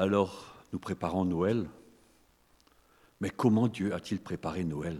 Alors, 0.00 0.56
nous 0.72 0.78
préparons 0.78 1.26
Noël. 1.26 1.68
Mais 3.20 3.28
comment 3.28 3.68
Dieu 3.68 3.92
a-t-il 3.92 4.18
préparé 4.18 4.64
Noël? 4.64 4.98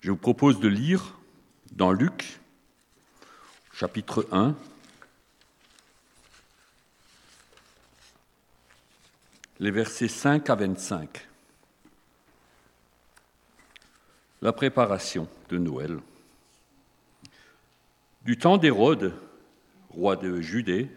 Je 0.00 0.10
vous 0.10 0.16
propose 0.16 0.58
de 0.58 0.68
lire 0.68 1.18
dans 1.72 1.92
Luc, 1.92 2.40
chapitre 3.74 4.26
1, 4.32 4.56
les 9.60 9.70
versets 9.70 10.08
5 10.08 10.48
à 10.48 10.54
25. 10.54 11.28
La 14.40 14.54
préparation 14.54 15.28
de 15.50 15.58
Noël. 15.58 16.00
Du 18.22 18.38
temps 18.38 18.56
d'Hérode, 18.56 19.14
roi 19.90 20.16
de 20.16 20.40
Judée, 20.40 20.88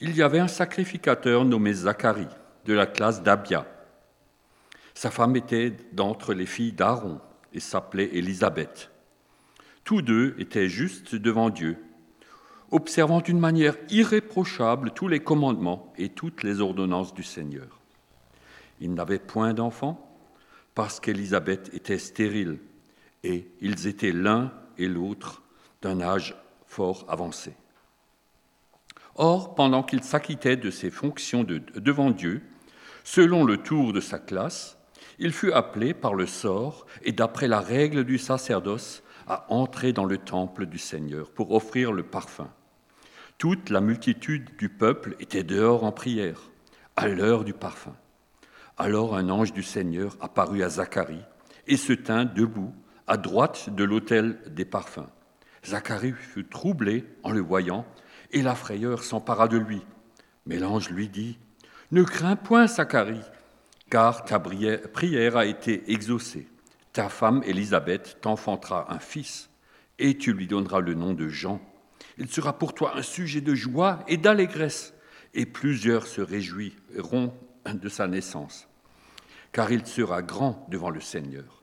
il 0.00 0.16
y 0.16 0.22
avait 0.22 0.38
un 0.38 0.48
sacrificateur 0.48 1.44
nommé 1.44 1.72
Zacharie, 1.72 2.28
de 2.64 2.72
la 2.72 2.86
classe 2.86 3.22
d'Abia. 3.22 3.66
Sa 4.94 5.10
femme 5.10 5.36
était 5.36 5.76
d'entre 5.92 6.34
les 6.34 6.46
filles 6.46 6.72
d'Aaron 6.72 7.20
et 7.52 7.60
s'appelait 7.60 8.10
Élisabeth. 8.12 8.90
Tous 9.84 10.02
deux 10.02 10.34
étaient 10.38 10.68
justes 10.68 11.14
devant 11.14 11.50
Dieu, 11.50 11.78
observant 12.70 13.20
d'une 13.20 13.40
manière 13.40 13.76
irréprochable 13.90 14.90
tous 14.90 15.08
les 15.08 15.20
commandements 15.20 15.92
et 15.96 16.10
toutes 16.10 16.42
les 16.42 16.60
ordonnances 16.60 17.14
du 17.14 17.22
Seigneur. 17.22 17.80
Ils 18.80 18.92
n'avaient 18.92 19.18
point 19.18 19.54
d'enfants 19.54 20.04
parce 20.74 21.00
qu'Élisabeth 21.00 21.72
était 21.72 21.98
stérile 21.98 22.58
et 23.24 23.50
ils 23.60 23.86
étaient 23.86 24.12
l'un 24.12 24.52
et 24.76 24.86
l'autre 24.86 25.42
d'un 25.82 26.00
âge 26.00 26.36
fort 26.66 27.06
avancé. 27.08 27.54
Or, 29.20 29.56
pendant 29.56 29.82
qu'il 29.82 30.04
s'acquittait 30.04 30.56
de 30.56 30.70
ses 30.70 30.90
fonctions 30.90 31.44
devant 31.44 32.12
Dieu, 32.12 32.40
selon 33.02 33.44
le 33.44 33.56
tour 33.56 33.92
de 33.92 34.00
sa 34.00 34.20
classe, 34.20 34.78
il 35.18 35.32
fut 35.32 35.52
appelé 35.52 35.92
par 35.92 36.14
le 36.14 36.26
sort 36.26 36.86
et 37.02 37.10
d'après 37.10 37.48
la 37.48 37.60
règle 37.60 38.04
du 38.04 38.16
sacerdoce 38.16 39.02
à 39.26 39.52
entrer 39.52 39.92
dans 39.92 40.04
le 40.04 40.18
temple 40.18 40.66
du 40.66 40.78
Seigneur 40.78 41.32
pour 41.32 41.50
offrir 41.50 41.92
le 41.92 42.04
parfum. 42.04 42.48
Toute 43.38 43.70
la 43.70 43.80
multitude 43.80 44.56
du 44.56 44.68
peuple 44.68 45.16
était 45.18 45.42
dehors 45.42 45.82
en 45.82 45.92
prière, 45.92 46.50
à 46.94 47.08
l'heure 47.08 47.44
du 47.44 47.54
parfum. 47.54 47.96
Alors 48.76 49.16
un 49.16 49.28
ange 49.30 49.52
du 49.52 49.64
Seigneur 49.64 50.16
apparut 50.20 50.62
à 50.62 50.68
Zacharie 50.68 51.24
et 51.66 51.76
se 51.76 51.92
tint 51.92 52.24
debout 52.24 52.72
à 53.08 53.16
droite 53.16 53.70
de 53.74 53.82
l'autel 53.82 54.38
des 54.46 54.64
parfums. 54.64 55.08
Zacharie 55.66 56.12
fut 56.12 56.46
troublé 56.46 57.04
en 57.24 57.32
le 57.32 57.40
voyant, 57.40 57.84
et 58.30 58.42
la 58.42 58.54
frayeur 58.54 59.04
s'empara 59.04 59.48
de 59.48 59.58
lui. 59.58 59.82
Mais 60.46 60.58
l'ange 60.58 60.90
lui 60.90 61.08
dit, 61.08 61.38
Ne 61.90 62.02
crains 62.02 62.36
point, 62.36 62.66
Zacharie, 62.66 63.24
car 63.90 64.24
ta 64.24 64.38
prière 64.40 65.36
a 65.36 65.46
été 65.46 65.92
exaucée. 65.92 66.48
Ta 66.92 67.08
femme 67.08 67.42
Élisabeth 67.44 68.18
t'enfantera 68.20 68.92
un 68.92 68.98
fils, 68.98 69.50
et 69.98 70.16
tu 70.16 70.32
lui 70.32 70.46
donneras 70.46 70.80
le 70.80 70.94
nom 70.94 71.12
de 71.12 71.28
Jean. 71.28 71.60
Il 72.16 72.28
sera 72.28 72.58
pour 72.58 72.74
toi 72.74 72.96
un 72.96 73.02
sujet 73.02 73.40
de 73.40 73.54
joie 73.54 74.00
et 74.08 74.16
d'allégresse, 74.16 74.94
et 75.34 75.46
plusieurs 75.46 76.06
se 76.06 76.20
réjouiront 76.20 77.34
de 77.74 77.88
sa 77.88 78.06
naissance, 78.06 78.66
car 79.52 79.70
il 79.70 79.86
sera 79.86 80.22
grand 80.22 80.66
devant 80.70 80.90
le 80.90 81.00
Seigneur. 81.00 81.62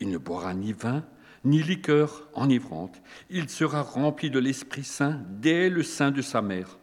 Il 0.00 0.08
ne 0.08 0.18
boira 0.18 0.54
ni 0.54 0.72
vin, 0.72 1.04
ni 1.44 1.62
liqueur 1.62 2.28
enivrante. 2.34 3.00
Il 3.30 3.48
sera 3.48 3.82
rempli 3.82 4.30
de 4.30 4.38
l'Esprit 4.38 4.84
Saint 4.84 5.20
dès 5.28 5.68
le 5.68 5.82
sein 5.82 6.10
de 6.10 6.22
sa 6.22 6.42
mère. 6.42 6.78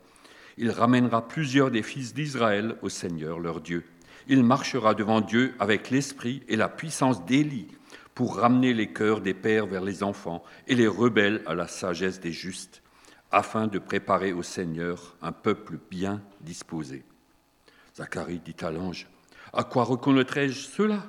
Il 0.57 0.71
ramènera 0.71 1.27
plusieurs 1.27 1.71
des 1.71 1.83
fils 1.83 2.13
d'Israël 2.13 2.75
au 2.81 2.89
Seigneur 2.89 3.39
leur 3.39 3.61
Dieu. 3.61 3.85
Il 4.27 4.43
marchera 4.43 4.93
devant 4.93 5.21
Dieu 5.21 5.53
avec 5.59 5.89
l'esprit 5.89 6.43
et 6.47 6.55
la 6.55 6.69
puissance 6.69 7.25
d'Élie 7.25 7.67
pour 8.13 8.35
ramener 8.35 8.73
les 8.73 8.91
cœurs 8.91 9.21
des 9.21 9.33
pères 9.33 9.65
vers 9.65 9.81
les 9.81 10.03
enfants 10.03 10.43
et 10.67 10.76
les 10.76 10.87
rebelles 10.87 11.41
à 11.45 11.55
la 11.55 11.67
sagesse 11.67 12.20
des 12.20 12.33
justes, 12.33 12.83
afin 13.31 13.67
de 13.67 13.80
préparer 13.80 14.33
au 14.33 14.43
Seigneur 14.43 15.15
un 15.21 15.31
peuple 15.31 15.80
bien 15.89 16.21
disposé. 16.41 17.05
Zacharie 17.95 18.41
dit 18.43 18.55
à 18.61 18.71
l'ange, 18.71 19.08
À 19.53 19.64
quoi 19.64 19.86
reconnaîtrai-je 19.86 20.67
cela? 20.67 21.03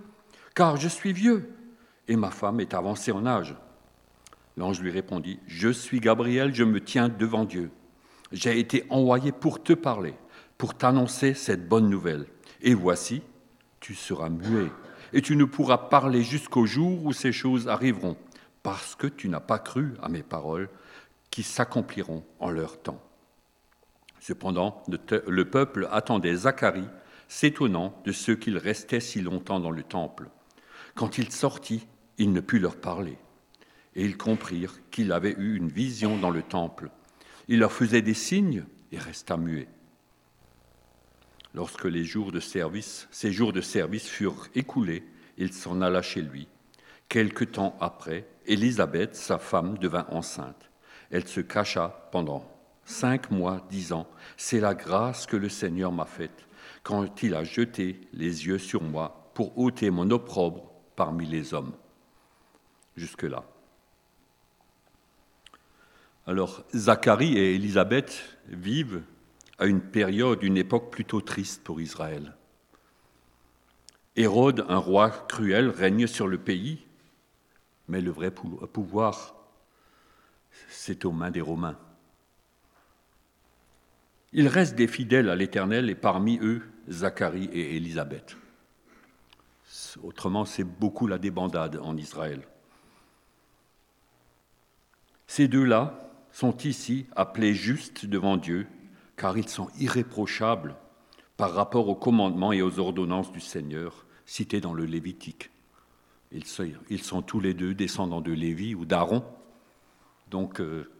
Car 0.55 0.77
je 0.77 0.89
suis 0.89 1.13
vieux 1.13 1.51
et 2.11 2.17
ma 2.17 2.33
femme 2.33 2.59
est 2.59 2.75
avancée 2.75 3.13
en 3.13 3.25
âge. 3.25 3.55
L'ange 4.57 4.81
lui 4.81 4.91
répondit, 4.91 5.39
Je 5.47 5.69
suis 5.69 6.01
Gabriel, 6.01 6.53
je 6.53 6.65
me 6.65 6.81
tiens 6.83 7.09
devant 7.09 7.45
Dieu. 7.45 7.71
J'ai 8.33 8.59
été 8.59 8.85
envoyé 8.91 9.31
pour 9.31 9.63
te 9.63 9.73
parler, 9.73 10.15
pour 10.59 10.77
t'annoncer 10.77 11.35
cette 11.35 11.69
bonne 11.69 11.89
nouvelle. 11.89 12.27
Et 12.63 12.75
voici, 12.75 13.23
tu 13.79 13.95
seras 13.95 14.29
muet, 14.29 14.73
et 15.13 15.23
tu 15.23 15.37
ne 15.37 15.45
pourras 15.45 15.79
parler 15.79 16.23
jusqu'au 16.25 16.67
jour 16.67 17.07
où 17.07 17.13
ces 17.13 17.31
choses 17.31 17.69
arriveront, 17.69 18.17
parce 18.65 18.97
que 18.97 19.07
tu 19.07 19.29
n'as 19.29 19.41
pas 19.41 19.61
cru 19.61 19.95
à 20.03 20.09
mes 20.09 20.25
paroles, 20.25 20.69
qui 21.31 21.45
s'accompliront 21.45 22.25
en 22.41 22.51
leur 22.51 22.83
temps. 22.83 23.01
Cependant, 24.19 24.83
le 24.89 25.45
peuple 25.45 25.89
attendait 25.93 26.35
Zacharie, 26.35 26.89
s'étonnant 27.29 27.95
de 28.05 28.11
ceux 28.11 28.35
qu'il 28.35 28.59
restait 28.59 28.99
si 28.99 29.21
longtemps 29.21 29.61
dans 29.61 29.71
le 29.71 29.85
temple. 29.85 30.29
Quand 30.97 31.19
il 31.19 31.31
sortit, 31.31 31.87
il 32.21 32.33
ne 32.33 32.41
put 32.41 32.59
leur 32.59 32.77
parler. 32.77 33.17
Et 33.97 34.05
ils 34.05 34.19
comprirent 34.19 34.79
qu'il 34.91 35.11
avait 35.11 35.35
eu 35.39 35.57
une 35.57 35.71
vision 35.71 36.19
dans 36.19 36.31
le 36.31 36.43
temple. 36.43 36.91
Il 37.49 37.61
leur 37.61 37.73
faisait 37.73 38.03
des 38.03 38.15
signes 38.15 38.67
et 38.93 38.99
resta 38.99 39.39
muet. 39.39 39.69
Lorsque 41.55 41.87
les 41.87 42.05
jours 42.05 42.31
de 42.31 42.39
service, 42.39 43.09
ces 43.11 43.33
jours 43.33 43.55
de 43.55 43.63
service 43.63 44.07
furent 44.07 44.49
écoulés, 44.55 45.03
il 45.39 45.55
s'en 45.55 45.81
alla 45.81 46.03
chez 46.03 46.21
lui. 46.21 46.47
Quelque 47.09 47.43
temps 47.43 47.75
après, 47.81 48.29
Élisabeth, 48.45 49.17
sa 49.17 49.39
femme, 49.39 49.79
devint 49.79 50.07
enceinte. 50.11 50.71
Elle 51.11 51.27
se 51.27 51.41
cacha 51.41 52.09
pendant 52.13 52.47
cinq 52.85 53.31
mois, 53.31 53.67
disant 53.71 54.07
C'est 54.37 54.61
la 54.61 54.75
grâce 54.75 55.25
que 55.25 55.39
le 55.39 55.49
Seigneur 55.49 55.91
m'a 55.91 56.05
faite 56.05 56.47
quand 56.83 57.23
il 57.23 57.35
a 57.35 57.45
jeté 57.45 57.99
les 58.13 58.47
yeux 58.47 58.59
sur 58.59 58.83
moi 58.83 59.31
pour 59.35 59.59
ôter 59.59 59.91
mon 59.91 60.11
opprobre 60.11 60.71
parmi 60.95 61.25
les 61.25 61.55
hommes 61.55 61.73
jusque-là. 63.01 63.45
Alors, 66.27 66.63
Zacharie 66.75 67.37
et 67.37 67.55
Élisabeth 67.55 68.39
vivent 68.49 69.03
à 69.59 69.67
une 69.67 69.81
période, 69.81 70.43
une 70.43 70.59
époque 70.59 70.93
plutôt 70.93 71.21
triste 71.21 71.65
pour 71.65 71.81
Israël. 71.81 72.37
Hérode, 74.17 74.65
un 74.69 74.77
roi 74.77 75.11
cruel, 75.11 75.71
règne 75.71 76.07
sur 76.07 76.29
le 76.29 76.39
pays, 76.39 76.87
mais 77.89 78.01
le 78.01 78.11
vrai 78.11 78.31
pouvoir, 78.31 79.35
c'est 80.69 81.05
aux 81.05 81.13
mains 81.13 81.31
des 81.31 81.41
Romains. 81.41 81.79
Il 84.33 84.47
reste 84.47 84.77
des 84.77 84.87
fidèles 84.87 85.31
à 85.31 85.37
l'Éternel 85.37 85.91
et 85.91 85.95
parmi 85.95 86.39
eux, 86.43 86.63
Zacharie 86.89 87.51
et 87.53 87.77
Élisabeth. 87.77 88.37
Autrement, 90.03 90.45
c'est 90.45 90.65
beaucoup 90.65 91.07
la 91.07 91.19
débandade 91.19 91.81
en 91.83 91.97
Israël. 91.97 92.47
Ces 95.31 95.47
deux-là 95.47 95.97
sont 96.33 96.57
ici 96.57 97.07
appelés 97.15 97.55
justes 97.55 98.05
devant 98.05 98.37
Dieu, 98.37 98.67
car 99.17 99.39
ils 99.39 99.49
sont 99.49 99.69
irréprochables 99.79 100.75
par 101.37 101.55
rapport 101.55 101.89
aux 101.89 101.95
commandements 101.95 102.51
et 102.51 102.63
aux 102.63 102.81
ordonnances 102.81 103.31
du 103.31 103.39
Seigneur 103.39 104.07
cités 104.27 104.61
dans 104.61 104.75
le 104.75 104.87
Lévitique. 104.87 105.53
Ils 106.33 107.03
sont 107.03 107.23
tous 107.23 107.39
les 107.39 107.55
deux 107.55 107.75
descendants 107.75 108.21
de 108.21 108.33
Lévi 108.33 108.75
ou 108.75 108.85
d'Aaron, 108.85 109.25
donc 110.33 110.61
euh, 110.61 110.91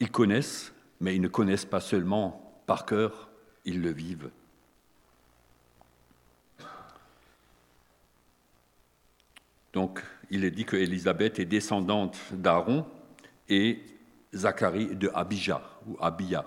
ils 0.00 0.10
connaissent, 0.10 0.72
mais 1.02 1.14
ils 1.14 1.20
ne 1.20 1.28
connaissent 1.28 1.66
pas 1.66 1.80
seulement 1.80 2.62
par 2.66 2.86
cœur, 2.86 3.28
ils 3.66 3.82
le 3.82 3.90
vivent. 3.90 4.30
Donc, 9.74 10.02
il 10.30 10.42
est 10.42 10.50
dit 10.50 10.64
que 10.64 10.76
Élisabeth 10.76 11.38
est 11.38 11.44
descendante 11.44 12.18
d'Aaron, 12.32 12.86
et 13.50 13.82
Zacharie 14.34 14.96
de 14.96 15.10
Abijah 15.12 15.60
ou 15.86 15.96
Abia. 16.00 16.44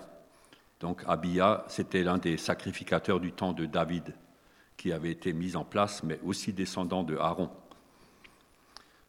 Donc 0.80 1.04
Abia, 1.06 1.66
c'était 1.68 2.04
l'un 2.04 2.18
des 2.18 2.38
sacrificateurs 2.38 3.20
du 3.20 3.32
temps 3.32 3.54
de 3.54 3.66
David 3.66 4.16
qui 4.78 4.92
avait 4.92 5.12
été 5.12 5.34
mis 5.34 5.56
en 5.56 5.64
place, 5.64 6.02
mais 6.04 6.20
aussi 6.24 6.52
descendant 6.52 7.04
de 7.04 7.16
Aaron. 7.18 7.50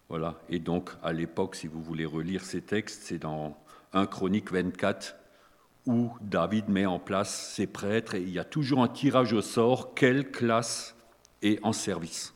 Voilà. 0.09 0.39
Et 0.51 0.59
donc, 0.59 0.91
à 1.03 1.13
l'époque, 1.13 1.55
si 1.57 1.67
vous 1.67 1.83
voulez 1.83 2.05
relire 2.05 2.45
ces 2.45 2.61
textes, 2.61 3.05
c'est 3.05 3.19
dans 3.19 3.57
1 3.93 4.07
Chronique 4.07 4.53
24 4.53 5.17
où 5.87 6.11
David 6.21 6.69
met 6.69 6.87
en 6.87 6.99
place 6.99 7.53
ses 7.55 7.67
prêtres 7.67 8.15
et 8.15 8.23
il 8.23 8.31
y 8.31 8.39
a 8.39 8.45
toujours 8.45 8.83
un 8.83 8.89
tirage 8.89 9.33
au 9.33 9.43
sort, 9.43 9.95
quelle 9.95 10.31
classe 10.31 10.97
est 11.43 11.63
en 11.65 11.73
service. 11.73 12.35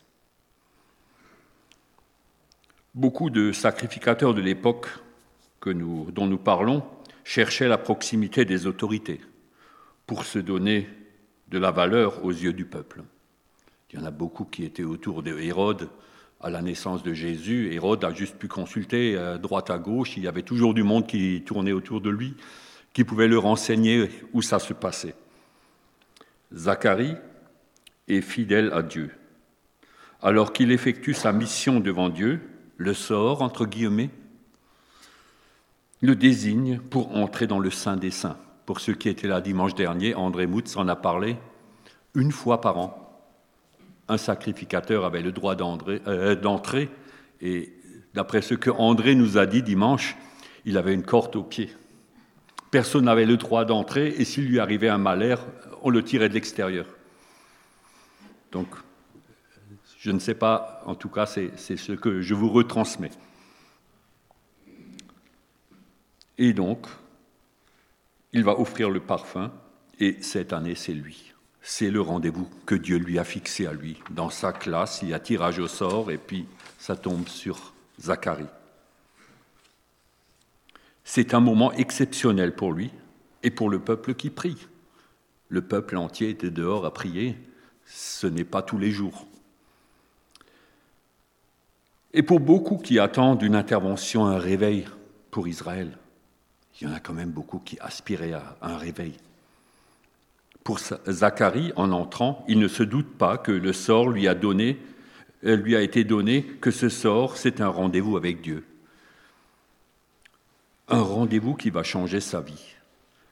Beaucoup 2.93 3.29
de 3.29 3.51
sacrificateurs 3.51 4.33
de 4.33 4.41
l'époque 4.41 4.87
que 5.59 5.69
nous, 5.69 6.11
dont 6.11 6.27
nous 6.27 6.37
parlons 6.37 6.83
cherchait 7.23 7.67
la 7.67 7.77
proximité 7.77 8.45
des 8.45 8.65
autorités 8.65 9.21
pour 10.07 10.25
se 10.25 10.39
donner 10.39 10.89
de 11.49 11.57
la 11.57 11.71
valeur 11.71 12.23
aux 12.23 12.31
yeux 12.31 12.53
du 12.53 12.65
peuple. 12.65 13.03
Il 13.91 13.99
y 13.99 14.01
en 14.01 14.05
a 14.05 14.11
beaucoup 14.11 14.45
qui 14.45 14.63
étaient 14.63 14.83
autour 14.83 15.23
de 15.23 15.37
Hérode 15.37 15.89
à 16.41 16.49
la 16.49 16.61
naissance 16.61 17.03
de 17.03 17.13
Jésus. 17.13 17.73
Hérode 17.73 18.03
a 18.03 18.13
juste 18.13 18.37
pu 18.37 18.47
consulter 18.47 19.17
à 19.17 19.37
droite 19.37 19.69
à 19.69 19.77
gauche. 19.77 20.15
Il 20.15 20.23
y 20.23 20.27
avait 20.27 20.43
toujours 20.43 20.73
du 20.73 20.83
monde 20.83 21.07
qui 21.07 21.41
tournait 21.45 21.71
autour 21.71 22.01
de 22.01 22.09
lui, 22.09 22.35
qui 22.93 23.03
pouvait 23.03 23.27
le 23.27 23.37
renseigner 23.37 24.09
où 24.33 24.41
ça 24.41 24.59
se 24.59 24.73
passait. 24.73 25.15
Zacharie 26.53 27.15
est 28.07 28.21
fidèle 28.21 28.71
à 28.73 28.81
Dieu. 28.81 29.11
Alors 30.21 30.53
qu'il 30.53 30.71
effectue 30.71 31.13
sa 31.13 31.31
mission 31.31 31.79
devant 31.79 32.09
Dieu, 32.09 32.41
le 32.77 32.93
sort, 32.93 33.41
entre 33.41 33.65
guillemets, 33.65 34.09
le 36.01 36.15
désigne 36.15 36.79
pour 36.79 37.15
entrer 37.15 37.47
dans 37.47 37.59
le 37.59 37.69
Saint 37.69 37.97
des 37.97 38.11
Saints. 38.11 38.37
Pour 38.65 38.79
ceux 38.79 38.93
qui 38.93 39.09
étaient 39.09 39.27
là 39.27 39.41
dimanche 39.41 39.75
dernier, 39.75 40.15
André 40.15 40.47
Moutz 40.47 40.77
en 40.77 40.87
a 40.87 40.95
parlé 40.95 41.37
une 42.15 42.31
fois 42.31 42.61
par 42.61 42.77
an. 42.77 43.21
Un 44.07 44.17
sacrificateur 44.17 45.05
avait 45.05 45.21
le 45.21 45.31
droit 45.31 45.55
euh, 45.59 46.35
d'entrer 46.35 46.89
et 47.41 47.73
d'après 48.13 48.41
ce 48.41 48.53
que 48.53 48.69
André 48.69 49.15
nous 49.15 49.37
a 49.37 49.45
dit 49.45 49.61
dimanche, 49.61 50.17
il 50.65 50.77
avait 50.77 50.93
une 50.93 51.03
corde 51.03 51.35
au 51.35 51.43
pied. 51.43 51.69
Personne 52.71 53.05
n'avait 53.05 53.25
le 53.25 53.37
droit 53.37 53.65
d'entrer 53.65 54.07
et 54.17 54.25
s'il 54.25 54.47
lui 54.47 54.59
arrivait 54.59 54.89
un 54.89 54.97
malheur, 54.97 55.45
on 55.81 55.89
le 55.89 56.03
tirait 56.03 56.29
de 56.29 56.33
l'extérieur. 56.33 56.85
Donc, 58.51 58.67
je 59.99 60.11
ne 60.11 60.19
sais 60.19 60.33
pas, 60.33 60.81
en 60.85 60.95
tout 60.95 61.09
cas, 61.09 61.25
c'est 61.25 61.57
ce 61.57 61.91
que 61.91 62.21
je 62.21 62.33
vous 62.33 62.49
retransmets. 62.49 63.11
Et 66.39 66.53
donc, 66.53 66.87
il 68.31 68.45
va 68.45 68.57
offrir 68.57 68.89
le 68.89 69.01
parfum, 69.01 69.51
et 69.99 70.17
cette 70.21 70.53
année, 70.53 70.73
c'est 70.73 70.93
lui. 70.93 71.33
C'est 71.61 71.91
le 71.91 71.99
rendez-vous 71.99 72.49
que 72.65 72.75
Dieu 72.75 72.97
lui 72.97 73.19
a 73.19 73.25
fixé 73.25 73.67
à 73.67 73.73
lui. 73.73 73.99
Dans 74.09 74.29
sa 74.29 74.53
classe, 74.53 75.01
il 75.03 75.09
y 75.09 75.13
a 75.13 75.19
tirage 75.19 75.59
au 75.59 75.67
sort, 75.67 76.11
et 76.11 76.17
puis 76.17 76.47
ça 76.77 76.95
tombe 76.95 77.27
sur 77.27 77.73
Zacharie. 77.99 78.45
C'est 81.03 81.33
un 81.33 81.41
moment 81.41 81.73
exceptionnel 81.73 82.55
pour 82.55 82.71
lui 82.71 82.91
et 83.43 83.51
pour 83.51 83.69
le 83.69 83.79
peuple 83.79 84.13
qui 84.13 84.29
prie. 84.29 84.67
Le 85.49 85.61
peuple 85.61 85.97
entier 85.97 86.29
était 86.29 86.51
dehors 86.51 86.85
à 86.85 86.93
prier. 86.93 87.35
Ce 87.85 88.27
n'est 88.27 88.45
pas 88.45 88.61
tous 88.61 88.77
les 88.77 88.91
jours. 88.91 89.27
Et 92.13 92.23
pour 92.23 92.39
beaucoup 92.39 92.77
qui 92.77 92.97
attendent 92.97 93.41
une 93.41 93.55
intervention, 93.55 94.25
un 94.25 94.37
réveil 94.37 94.85
pour 95.31 95.47
Israël, 95.47 95.97
il 96.79 96.87
y 96.87 96.91
en 96.91 96.93
a 96.93 96.99
quand 96.99 97.13
même 97.13 97.31
beaucoup 97.31 97.59
qui 97.59 97.77
aspiraient 97.79 98.33
à 98.33 98.57
un 98.61 98.77
réveil. 98.77 99.17
Pour 100.63 100.79
Zacharie, 100.79 101.73
en 101.75 101.91
entrant, 101.91 102.45
il 102.47 102.59
ne 102.59 102.67
se 102.67 102.83
doute 102.83 103.17
pas 103.17 103.37
que 103.37 103.51
le 103.51 103.73
sort 103.73 104.09
lui 104.09 104.27
a 104.27 104.35
donné, 104.35 104.77
euh, 105.45 105.55
lui 105.55 105.75
a 105.75 105.81
été 105.81 106.03
donné, 106.03 106.43
que 106.43 106.71
ce 106.71 106.89
sort, 106.89 107.37
c'est 107.37 107.61
un 107.61 107.69
rendez-vous 107.69 108.17
avec 108.17 108.41
Dieu. 108.41 108.65
Un 110.87 111.01
rendez-vous 111.01 111.55
qui 111.55 111.69
va 111.69 111.83
changer 111.83 112.19
sa 112.19 112.41
vie, 112.41 112.75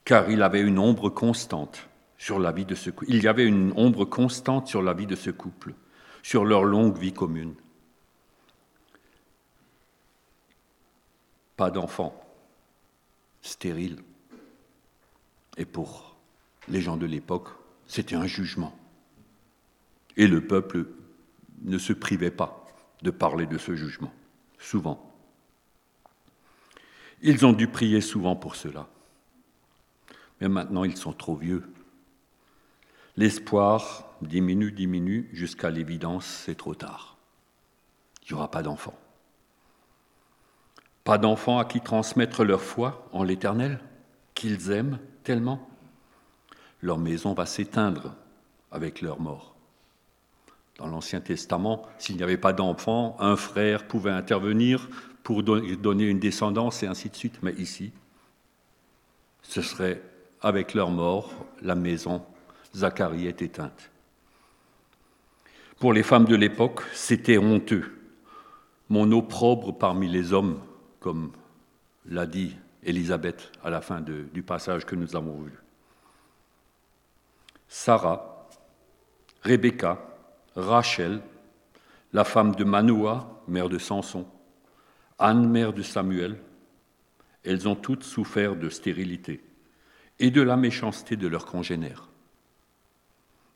car 0.04 0.30
il 0.30 0.42
avait 0.42 0.62
une 0.62 0.80
ombre 0.80 1.10
constante 1.10 1.88
sur 2.18 2.40
la 2.40 2.52
vie 2.52 2.66
de 2.66 2.76
ce 2.76 2.90
couple. 2.90 3.12
Il 3.12 3.24
y 3.24 3.28
avait 3.28 3.46
une 3.46 3.74
ombre 3.76 4.06
constante 4.06 4.68
sur 4.68 4.82
la 4.82 4.94
vie 4.94 5.08
de 5.08 5.16
ce 5.16 5.30
couple, 5.30 5.74
sur 6.24 6.44
leur 6.44 6.64
longue 6.64 6.98
vie 6.98 7.14
commune. 7.14 7.54
Pas 11.56 11.72
d'enfants, 11.72 12.27
stérile. 13.42 13.98
Et 15.58 15.66
pour 15.66 16.16
les 16.68 16.82
gens 16.82 16.98
de 16.98 17.06
l'époque, 17.06 17.50
c'était 17.88 18.16
un 18.16 18.28
jugement. 18.28 18.78
Et 20.18 20.28
le 20.28 20.46
peuple 20.46 20.86
ne 21.62 21.78
se 21.78 21.94
privait 21.94 22.32
pas 22.32 22.68
de 23.02 23.12
parler 23.12 23.46
de 23.46 23.58
ce 23.58 23.76
jugement, 23.76 24.14
souvent. 24.60 25.04
Ils 27.22 27.46
ont 27.46 27.54
dû 27.54 27.68
prier 27.68 28.02
souvent 28.02 28.36
pour 28.36 28.56
cela. 28.56 28.88
Mais 30.40 30.50
maintenant, 30.50 30.84
ils 30.84 30.98
sont 30.98 31.14
trop 31.14 31.36
vieux. 31.36 31.64
L'espoir 33.16 34.16
diminue, 34.22 34.72
diminue, 34.72 35.30
jusqu'à 35.34 35.72
l'évidence, 35.72 36.26
c'est 36.26 36.56
trop 36.56 36.76
tard. 36.76 37.18
Il 38.24 38.34
n'y 38.34 38.38
aura 38.38 38.52
pas 38.52 38.62
d'enfants. 38.62 39.00
Pas 41.08 41.18
d'enfants 41.18 41.58
à 41.58 41.64
qui 41.64 41.80
transmettre 41.80 42.44
leur 42.44 42.62
foi 42.62 43.08
en 43.14 43.24
l'Éternel, 43.24 43.80
qu'ils 44.34 44.72
aiment 44.72 45.00
tellement. 45.24 45.70
Leur 46.82 46.98
maison 46.98 47.34
va 47.34 47.46
s'éteindre 47.46 48.14
avec 48.74 49.00
leur 49.00 49.22
mort. 49.22 49.56
Dans 50.78 50.88
l'Ancien 50.88 51.22
Testament, 51.22 51.84
s'il 51.98 52.18
n'y 52.18 52.24
avait 52.24 52.36
pas 52.36 52.52
d'enfants, 52.52 53.16
un 53.22 53.38
frère 53.38 53.88
pouvait 53.88 54.12
intervenir 54.12 54.90
pour 55.24 55.44
donner 55.44 56.04
une 56.04 56.20
descendance 56.20 56.84
et 56.84 56.88
ainsi 56.88 57.08
de 57.08 57.16
suite. 57.16 57.40
Mais 57.42 57.54
ici, 57.54 57.94
ce 59.44 59.62
serait 59.62 60.02
avec 60.42 60.74
leur 60.74 60.92
mort, 60.92 61.32
la 61.62 61.76
maison 61.76 62.22
Zacharie 62.76 63.28
est 63.28 63.42
éteinte. 63.42 63.92
Pour 65.80 65.94
les 65.94 66.04
femmes 66.04 66.26
de 66.26 66.36
l'époque, 66.36 66.82
c'était 66.92 67.38
honteux. 67.38 67.98
Mon 68.90 69.10
opprobre 69.14 69.72
parmi 69.72 70.10
les 70.10 70.34
hommes 70.34 70.60
comme 71.00 71.32
l'a 72.06 72.26
dit 72.26 72.56
Élisabeth 72.84 73.52
à 73.64 73.70
la 73.70 73.82
fin 73.82 74.02
du 74.02 74.44
passage 74.44 74.86
que 74.86 74.96
nous 74.96 75.16
avons 75.16 75.42
vu. 75.42 75.52
Sarah, 77.68 78.48
Rebecca, 79.42 80.00
Rachel, 80.56 81.22
la 82.14 82.24
femme 82.24 82.56
de 82.56 82.64
Manoah, 82.64 83.42
mère 83.48 83.70
de 83.70 83.78
Samson, 83.78 84.26
Anne, 85.20 85.50
mère 85.50 85.74
de 85.74 85.82
Samuel, 85.82 86.38
elles 87.44 87.68
ont 87.68 87.76
toutes 87.76 88.04
souffert 88.04 88.56
de 88.56 88.70
stérilité 88.70 89.44
et 90.20 90.32
de 90.32 90.42
la 90.42 90.58
méchanceté 90.58 91.16
de 91.16 91.28
leurs 91.28 91.46
congénères. 91.46 92.08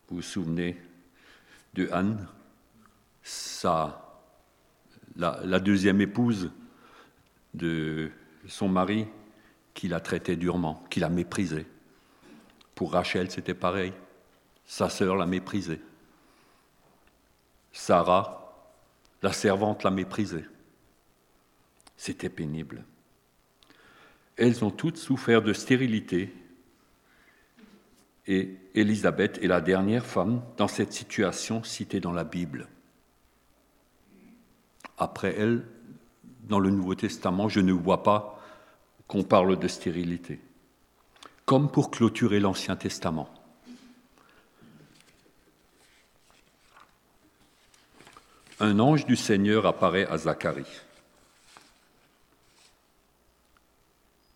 Vous 0.10 0.18
vous 0.18 0.22
souvenez 0.22 0.78
de 1.74 1.90
Anne, 1.92 2.28
la 5.16 5.60
deuxième 5.60 6.02
épouse 6.02 6.52
de 7.54 8.12
son 8.48 8.70
mari 8.70 9.08
qui 9.74 9.88
la 9.88 10.00
traitait 10.00 10.36
durement, 10.36 10.84
qui 10.90 11.00
la 11.00 11.10
méprisait. 11.10 11.66
Pour 12.76 12.94
Rachel, 12.94 13.30
c'était 13.32 13.54
pareil. 13.54 13.94
Sa 14.66 14.90
sœur 14.90 15.16
la 15.16 15.26
méprisait. 15.26 15.82
Sarah, 17.72 18.42
la 19.22 19.34
servante, 19.34 19.84
la 19.84 19.92
méprisait. 19.92 20.46
C'était 21.96 22.30
pénible. 22.30 22.84
Elles 24.38 24.64
ont 24.66 24.72
toutes 24.72 24.98
souffert 24.98 25.42
de 25.42 25.54
stérilité 25.54 26.34
et 28.28 28.58
Élisabeth 28.76 29.40
est 29.44 29.48
la 29.48 29.62
dernière 29.62 30.06
femme 30.06 30.42
dans 30.58 30.68
cette 30.68 30.94
situation 30.94 31.64
citée 31.64 32.00
dans 32.00 32.14
la 32.14 32.24
Bible. 32.24 32.68
Après 34.98 35.36
elle, 35.38 35.66
dans 36.52 36.60
le 36.60 36.70
Nouveau 36.70 36.96
Testament, 36.96 37.48
je 37.48 37.62
ne 37.62 37.72
vois 37.72 38.04
pas 38.04 38.38
qu'on 39.08 39.24
parle 39.24 39.58
de 39.58 39.68
stérilité. 39.70 40.40
Comme 41.46 41.72
pour 41.72 41.90
clôturer 41.90 42.42
l'Ancien 42.42 42.76
Testament. 42.76 43.30
Un 48.60 48.80
ange 48.80 49.06
du 49.06 49.16
Seigneur 49.16 49.66
apparaît 49.66 50.06
à 50.08 50.18
Zacharie. 50.18 50.66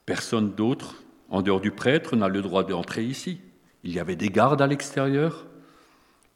Personne 0.05 0.55
d'autre, 0.55 0.95
en 1.29 1.41
dehors 1.41 1.59
du 1.59 1.71
prêtre, 1.71 2.15
n'a 2.15 2.29
le 2.29 2.41
droit 2.41 2.63
d'entrer 2.63 3.03
ici. 3.03 3.41
Il 3.83 3.91
y 3.91 3.99
avait 3.99 4.15
des 4.15 4.29
gardes 4.29 4.61
à 4.61 4.67
l'extérieur 4.67 5.45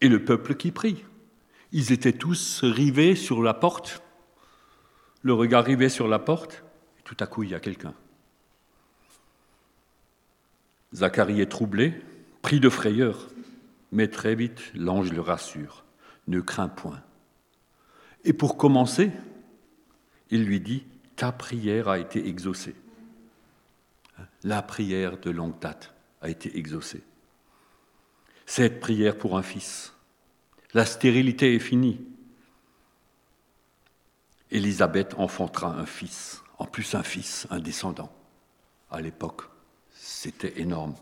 et 0.02 0.08
le 0.08 0.24
peuple 0.24 0.56
qui 0.56 0.72
prie. 0.72 1.02
Ils 1.72 1.90
étaient 1.90 2.12
tous 2.12 2.60
rivés 2.62 3.16
sur 3.16 3.42
la 3.42 3.54
porte 3.54 4.02
le 5.22 5.34
regard 5.34 5.64
rivé 5.64 5.88
sur 5.88 6.08
la 6.08 6.18
porte, 6.18 6.64
et 6.98 7.02
tout 7.02 7.16
à 7.20 7.26
coup 7.26 7.42
il 7.42 7.50
y 7.50 7.54
a 7.54 7.60
quelqu'un. 7.60 7.94
Zacharie 10.94 11.40
est 11.40 11.50
troublé, 11.50 11.94
pris 12.42 12.60
de 12.60 12.68
frayeur, 12.68 13.28
mais 13.92 14.08
très 14.08 14.34
vite 14.34 14.60
l'ange 14.74 15.12
le 15.12 15.20
rassure, 15.20 15.84
ne 16.26 16.40
crains 16.40 16.68
point. 16.68 17.02
Et 18.24 18.32
pour 18.32 18.56
commencer, 18.56 19.10
il 20.30 20.44
lui 20.44 20.60
dit, 20.60 20.84
ta 21.16 21.32
prière 21.32 21.88
a 21.88 21.98
été 21.98 22.28
exaucée. 22.28 22.74
La 24.42 24.62
prière 24.62 25.18
de 25.18 25.30
longue 25.30 25.58
date 25.60 25.94
a 26.22 26.28
été 26.28 26.56
exaucée. 26.58 27.02
Cette 28.46 28.80
prière 28.80 29.16
pour 29.16 29.38
un 29.38 29.42
fils. 29.42 29.94
La 30.74 30.84
stérilité 30.84 31.54
est 31.54 31.60
finie. 31.60 32.00
Élisabeth 34.50 35.14
enfantera 35.16 35.74
un 35.78 35.86
fils, 35.86 36.42
en 36.58 36.66
plus 36.66 36.94
un 36.94 37.02
fils, 37.02 37.46
un 37.50 37.60
descendant. 37.60 38.12
À 38.90 39.00
l'époque, 39.00 39.42
c'était 39.92 40.60
énorme. 40.60 40.94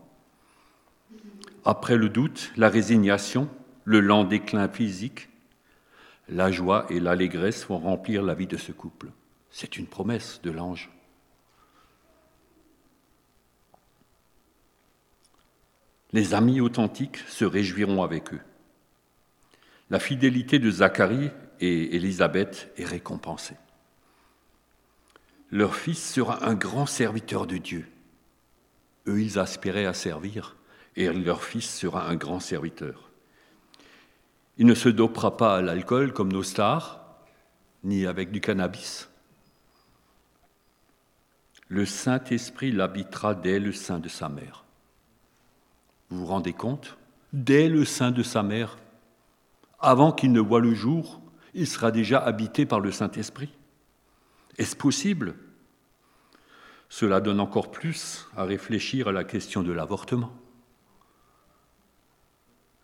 Après 1.65 1.97
le 1.97 2.09
doute, 2.09 2.51
la 2.55 2.69
résignation, 2.69 3.49
le 3.85 3.99
lent 3.99 4.23
déclin 4.23 4.69
physique, 4.69 5.29
la 6.27 6.51
joie 6.51 6.85
et 6.89 6.99
l'allégresse 6.99 7.65
vont 7.65 7.79
remplir 7.79 8.21
la 8.21 8.35
vie 8.35 8.45
de 8.45 8.57
ce 8.57 8.71
couple. 8.71 9.07
C'est 9.49 9.77
une 9.77 9.87
promesse 9.87 10.41
de 10.43 10.51
l'ange. 10.51 10.91
Les 16.13 16.33
amis 16.33 16.61
authentiques 16.61 17.17
se 17.27 17.45
réjouiront 17.45 18.03
avec 18.03 18.33
eux. 18.33 18.41
La 19.89 19.99
fidélité 19.99 20.59
de 20.59 20.69
Zacharie 20.69 21.31
et 21.59 21.95
Élisabeth 21.95 22.71
est 22.77 22.85
récompensée. 22.85 23.57
Leur 25.51 25.75
fils 25.75 26.13
sera 26.13 26.45
un 26.45 26.53
grand 26.53 26.85
serviteur 26.85 27.47
de 27.47 27.57
Dieu. 27.57 27.87
Eux, 29.07 29.21
ils 29.21 29.39
aspiraient 29.39 29.85
à 29.85 29.93
servir, 29.93 30.55
et 30.95 31.11
leur 31.11 31.43
fils 31.43 31.69
sera 31.69 32.07
un 32.07 32.15
grand 32.15 32.39
serviteur. 32.39 33.09
Il 34.57 34.65
ne 34.65 34.75
se 34.75 34.89
dopera 34.89 35.37
pas 35.37 35.57
à 35.57 35.61
l'alcool 35.61 36.13
comme 36.13 36.31
nos 36.31 36.43
stars, 36.43 36.99
ni 37.83 38.05
avec 38.05 38.31
du 38.31 38.41
cannabis. 38.41 39.09
Le 41.67 41.85
Saint-Esprit 41.85 42.71
l'habitera 42.71 43.35
dès 43.35 43.59
le 43.59 43.71
sein 43.71 43.99
de 43.99 44.09
sa 44.09 44.27
mère. 44.27 44.65
Vous 46.09 46.19
vous 46.19 46.25
rendez 46.25 46.53
compte? 46.53 46.97
Dès 47.31 47.69
le 47.69 47.85
sein 47.85 48.11
de 48.11 48.23
sa 48.23 48.43
mère, 48.43 48.77
avant 49.79 50.11
qu'il 50.11 50.31
ne 50.31 50.39
voie 50.39 50.59
le 50.59 50.73
jour, 50.73 51.21
il 51.53 51.67
sera 51.67 51.91
déjà 51.91 52.19
habité 52.19 52.65
par 52.65 52.79
le 52.79 52.91
Saint-Esprit. 52.91 53.49
Est-ce 54.57 54.75
possible? 54.75 55.35
Cela 56.89 57.21
donne 57.21 57.39
encore 57.39 57.71
plus 57.71 58.27
à 58.35 58.43
réfléchir 58.43 59.07
à 59.07 59.11
la 59.11 59.23
question 59.23 59.63
de 59.63 59.71
l'avortement. 59.71 60.33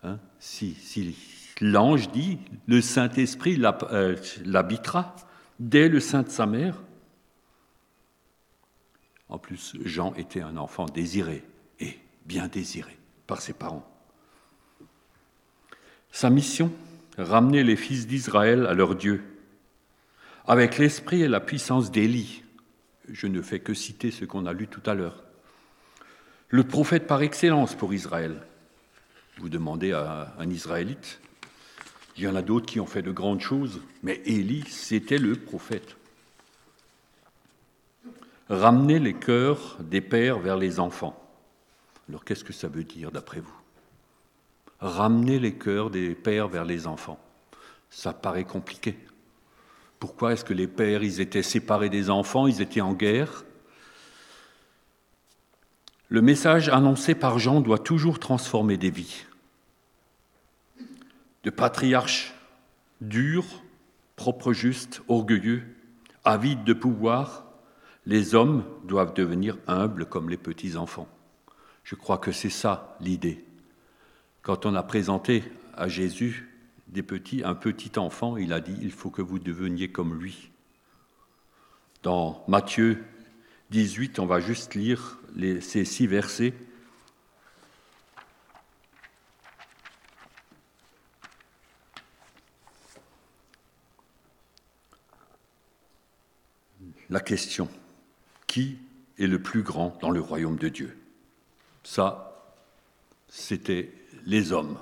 Hein? 0.04 0.18
Si, 0.38 0.74
si 0.74 1.16
l'ange 1.60 2.10
dit 2.10 2.38
le 2.66 2.80
Saint-Esprit 2.80 3.60
euh, 3.92 4.16
l'habitera 4.44 5.16
dès 5.58 5.88
le 5.88 6.00
sein 6.00 6.22
de 6.22 6.28
sa 6.28 6.46
mère. 6.46 6.82
En 9.28 9.38
plus, 9.38 9.76
Jean 9.84 10.14
était 10.14 10.42
un 10.42 10.56
enfant 10.56 10.86
désiré 10.86 11.42
et 11.80 11.98
bien 12.26 12.46
désiré 12.46 12.96
par 13.26 13.40
ses 13.40 13.52
parents. 13.52 13.90
Sa 16.12 16.30
mission, 16.30 16.72
ramener 17.18 17.64
les 17.64 17.76
fils 17.76 18.06
d'Israël 18.06 18.66
à 18.66 18.74
leur 18.74 18.94
Dieu, 18.94 19.22
avec 20.46 20.78
l'esprit 20.78 21.22
et 21.22 21.28
la 21.28 21.40
puissance 21.40 21.90
d'Élie. 21.90 22.42
Je 23.08 23.26
ne 23.26 23.42
fais 23.42 23.60
que 23.60 23.74
citer 23.74 24.10
ce 24.10 24.24
qu'on 24.24 24.46
a 24.46 24.52
lu 24.52 24.68
tout 24.68 24.82
à 24.86 24.94
l'heure. 24.94 25.24
Le 26.48 26.64
prophète 26.64 27.06
par 27.06 27.22
excellence 27.22 27.74
pour 27.74 27.94
Israël. 27.94 28.42
Vous 29.38 29.48
demandez 29.48 29.92
à 29.92 30.34
un 30.38 30.48
Israélite, 30.48 31.20
il 32.16 32.22
y 32.22 32.28
en 32.28 32.34
a 32.34 32.42
d'autres 32.42 32.66
qui 32.66 32.80
ont 32.80 32.86
fait 32.86 33.02
de 33.02 33.10
grandes 33.10 33.42
choses, 33.42 33.82
mais 34.02 34.22
Élie, 34.24 34.64
c'était 34.68 35.18
le 35.18 35.34
prophète. 35.34 35.96
Ramener 38.48 38.98
les 38.98 39.14
cœurs 39.14 39.76
des 39.80 40.00
pères 40.00 40.38
vers 40.38 40.56
les 40.56 40.80
enfants. 40.80 41.22
Alors 42.08 42.24
qu'est-ce 42.24 42.44
que 42.44 42.52
ça 42.52 42.68
veut 42.68 42.84
dire 42.84 43.10
d'après 43.10 43.40
vous? 43.40 43.65
Ramener 44.80 45.38
les 45.38 45.54
cœurs 45.54 45.90
des 45.90 46.14
pères 46.14 46.48
vers 46.48 46.64
les 46.64 46.86
enfants. 46.86 47.18
Ça 47.90 48.12
paraît 48.12 48.44
compliqué. 48.44 48.98
Pourquoi 49.98 50.32
est-ce 50.32 50.44
que 50.44 50.54
les 50.54 50.66
pères, 50.66 51.02
ils 51.02 51.20
étaient 51.20 51.42
séparés 51.42 51.88
des 51.88 52.10
enfants, 52.10 52.46
ils 52.46 52.60
étaient 52.60 52.82
en 52.82 52.92
guerre? 52.92 53.44
Le 56.08 56.20
message 56.22 56.68
annoncé 56.68 57.14
par 57.14 57.38
Jean 57.38 57.60
doit 57.60 57.78
toujours 57.78 58.18
transformer 58.18 58.76
des 58.76 58.90
vies 58.90 59.24
de 61.46 61.50
patriarches 61.50 62.34
durs, 63.00 63.62
propres 64.16 64.52
justes, 64.52 65.00
orgueilleux, 65.06 65.62
avides 66.24 66.64
de 66.64 66.72
pouvoir, 66.72 67.44
les 68.04 68.34
hommes 68.34 68.64
doivent 68.82 69.14
devenir 69.14 69.56
humbles 69.68 70.06
comme 70.06 70.28
les 70.28 70.36
petits-enfants. 70.36 71.06
Je 71.84 71.94
crois 71.94 72.18
que 72.18 72.32
c'est 72.32 72.50
ça 72.50 72.96
l'idée. 73.00 73.44
Quand 74.46 74.64
on 74.64 74.76
a 74.76 74.84
présenté 74.84 75.42
à 75.74 75.88
Jésus 75.88 76.48
des 76.86 77.02
petits, 77.02 77.42
un 77.42 77.56
petit 77.56 77.98
enfant, 77.98 78.36
il 78.36 78.52
a 78.52 78.60
dit, 78.60 78.76
il 78.80 78.92
faut 78.92 79.10
que 79.10 79.20
vous 79.20 79.40
deveniez 79.40 79.90
comme 79.90 80.16
lui. 80.16 80.52
Dans 82.04 82.44
Matthieu 82.46 83.02
18, 83.70 84.20
on 84.20 84.26
va 84.26 84.38
juste 84.38 84.76
lire 84.76 85.18
ces 85.60 85.84
six 85.84 86.06
versets. 86.06 86.54
la 97.10 97.18
question, 97.18 97.68
qui 98.46 98.78
est 99.18 99.26
le 99.26 99.42
plus 99.42 99.62
grand 99.62 99.98
dans 100.00 100.10
le 100.10 100.20
royaume 100.20 100.56
de 100.56 100.68
Dieu? 100.68 100.96
Ça, 101.82 102.54
c'était 103.28 103.92
les 104.26 104.52
hommes, 104.52 104.78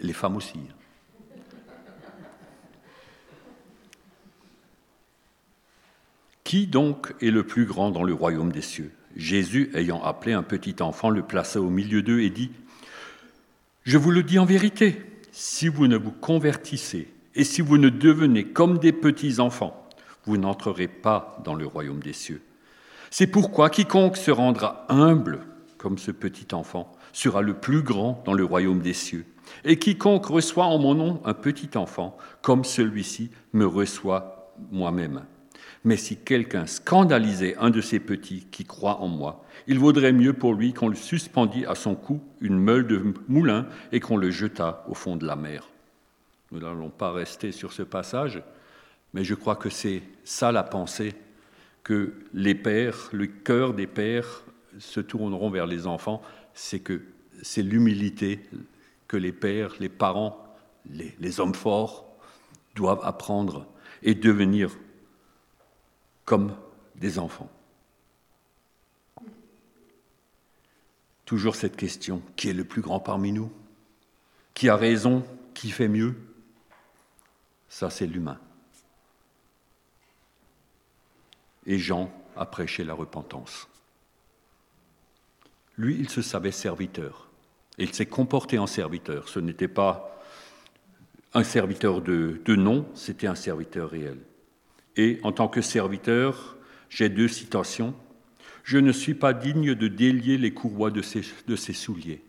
les 0.00 0.12
femmes 0.12 0.36
aussi. 0.36 0.60
Qui 6.44 6.66
donc 6.66 7.14
est 7.20 7.30
le 7.30 7.44
plus 7.44 7.66
grand 7.66 7.90
dans 7.90 8.02
le 8.02 8.14
royaume 8.14 8.50
des 8.50 8.62
cieux? 8.62 8.92
Jésus, 9.16 9.70
ayant 9.74 10.02
appelé 10.02 10.32
un 10.32 10.42
petit 10.42 10.76
enfant, 10.80 11.10
le 11.10 11.22
plaça 11.22 11.60
au 11.60 11.68
milieu 11.68 12.02
d'eux 12.02 12.20
et 12.20 12.30
dit, 12.30 12.50
Je 13.82 13.98
vous 13.98 14.10
le 14.10 14.22
dis 14.22 14.38
en 14.38 14.44
vérité, 14.44 15.02
si 15.32 15.68
vous 15.68 15.86
ne 15.86 15.96
vous 15.96 16.12
convertissez 16.12 17.08
et 17.34 17.44
si 17.44 17.60
vous 17.60 17.78
ne 17.78 17.88
devenez 17.88 18.44
comme 18.44 18.78
des 18.78 18.92
petits 18.92 19.40
enfants, 19.40 19.88
vous 20.24 20.36
n'entrerez 20.36 20.88
pas 20.88 21.40
dans 21.44 21.54
le 21.54 21.66
royaume 21.66 22.00
des 22.00 22.12
cieux. 22.12 22.42
C'est 23.10 23.26
pourquoi 23.26 23.70
quiconque 23.70 24.16
se 24.16 24.30
rendra 24.30 24.86
humble 24.88 25.40
comme 25.78 25.98
ce 25.98 26.10
petit 26.10 26.54
enfant 26.54 26.92
sera 27.12 27.42
le 27.42 27.54
plus 27.54 27.82
grand 27.82 28.22
dans 28.24 28.32
le 28.32 28.44
royaume 28.44 28.80
des 28.80 28.92
cieux. 28.92 29.24
Et 29.64 29.78
quiconque 29.78 30.26
reçoit 30.26 30.66
en 30.66 30.78
mon 30.78 30.94
nom 30.94 31.20
un 31.24 31.34
petit 31.34 31.76
enfant, 31.76 32.16
comme 32.42 32.64
celui-ci 32.64 33.30
me 33.52 33.66
reçoit 33.66 34.54
moi-même. 34.70 35.22
Mais 35.84 35.96
si 35.96 36.16
quelqu'un 36.16 36.66
scandalisait 36.66 37.56
un 37.56 37.70
de 37.70 37.80
ces 37.80 38.00
petits 38.00 38.46
qui 38.50 38.64
croient 38.64 39.00
en 39.00 39.08
moi, 39.08 39.44
il 39.66 39.78
vaudrait 39.78 40.12
mieux 40.12 40.34
pour 40.34 40.54
lui 40.54 40.74
qu'on 40.74 40.88
le 40.88 40.94
suspendît 40.94 41.64
à 41.64 41.74
son 41.74 41.94
cou 41.94 42.20
une 42.40 42.58
meule 42.58 42.86
de 42.86 43.14
moulin 43.28 43.66
et 43.92 44.00
qu'on 44.00 44.16
le 44.16 44.30
jetât 44.30 44.84
au 44.88 44.94
fond 44.94 45.16
de 45.16 45.26
la 45.26 45.36
mer. 45.36 45.68
Nous 46.52 46.60
n'allons 46.60 46.90
pas 46.90 47.12
rester 47.12 47.52
sur 47.52 47.72
ce 47.72 47.82
passage, 47.82 48.42
mais 49.14 49.24
je 49.24 49.34
crois 49.34 49.56
que 49.56 49.70
c'est 49.70 50.02
ça 50.24 50.52
la 50.52 50.62
pensée, 50.62 51.14
que 51.82 52.12
les 52.34 52.54
pères, 52.54 53.08
le 53.12 53.26
cœur 53.26 53.72
des 53.72 53.86
pères 53.86 54.44
se 54.78 55.00
tourneront 55.00 55.50
vers 55.50 55.66
les 55.66 55.86
enfants, 55.86 56.22
c'est 56.54 56.80
que 56.80 57.02
c'est 57.42 57.62
l'humilité 57.62 58.40
que 59.08 59.16
les 59.16 59.32
pères, 59.32 59.74
les 59.80 59.88
parents, 59.88 60.44
les, 60.90 61.14
les, 61.18 61.40
hommes 61.40 61.54
forts 61.54 62.04
doivent 62.74 63.00
apprendre 63.02 63.66
et 64.02 64.14
devenir 64.14 64.76
comme 66.24 66.54
des 66.96 67.18
enfants. 67.18 67.50
Toujours 71.24 71.56
cette 71.56 71.76
question, 71.76 72.22
qui 72.36 72.48
est 72.48 72.54
le 72.54 72.64
plus 72.64 72.82
grand 72.82 73.00
parmi 73.00 73.32
nous? 73.32 73.50
Qui 74.54 74.68
a 74.68 74.76
raison 74.76 75.24
Qui 75.54 75.70
fait 75.70 75.88
mieux? 75.88 76.16
Ça, 77.68 77.88
c'est 77.90 78.06
l'humain. 78.06 78.38
et 81.66 81.78
Jean 81.78 82.10
a 82.36 82.46
prêché 82.46 82.84
la 82.84 82.94
repentance. 82.94 83.68
Lui, 85.80 85.96
il 85.98 86.10
se 86.10 86.20
savait 86.20 86.52
serviteur. 86.52 87.30
Il 87.78 87.94
s'est 87.94 88.04
comporté 88.04 88.58
en 88.58 88.66
serviteur. 88.66 89.30
Ce 89.30 89.40
n'était 89.40 89.66
pas 89.66 90.20
un 91.32 91.42
serviteur 91.42 92.02
de, 92.02 92.54
nom, 92.54 92.86
c'était 92.94 93.26
un 93.26 93.34
serviteur 93.34 93.88
réel. 93.88 94.18
Et 94.96 95.20
en 95.22 95.32
tant 95.32 95.48
que 95.48 95.62
serviteur, 95.62 96.58
j'ai 96.90 97.08
deux 97.08 97.28
citations. 97.28 97.94
Je 98.62 98.76
ne 98.76 98.92
suis 98.92 99.14
pas 99.14 99.32
digne 99.32 99.74
de 99.74 99.88
délier 99.88 100.36
les 100.36 100.52
courroies 100.52 100.90
de 100.90 101.00
ses, 101.00 101.22
souliers. 101.72 102.22